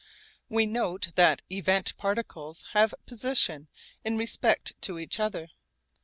[0.49, 3.67] We note that event particles have 'position'
[4.03, 5.49] in respect to each other.